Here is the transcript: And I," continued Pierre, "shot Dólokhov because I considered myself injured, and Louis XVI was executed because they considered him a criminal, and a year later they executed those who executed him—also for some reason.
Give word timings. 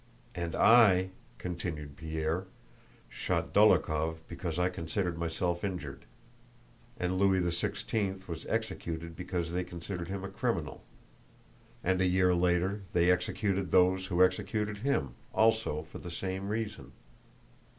And 0.33 0.55
I," 0.55 1.11
continued 1.37 1.95
Pierre, 1.95 2.47
"shot 3.07 3.53
Dólokhov 3.53 4.17
because 4.27 4.57
I 4.57 4.67
considered 4.67 5.15
myself 5.15 5.63
injured, 5.63 6.05
and 6.97 7.19
Louis 7.19 7.39
XVI 7.39 8.27
was 8.27 8.47
executed 8.47 9.15
because 9.15 9.51
they 9.51 9.63
considered 9.63 10.07
him 10.07 10.23
a 10.23 10.29
criminal, 10.29 10.83
and 11.83 12.01
a 12.01 12.07
year 12.07 12.33
later 12.33 12.81
they 12.93 13.11
executed 13.11 13.69
those 13.69 14.07
who 14.07 14.23
executed 14.25 14.77
him—also 14.79 15.83
for 15.83 16.09
some 16.09 16.49
reason. 16.49 16.93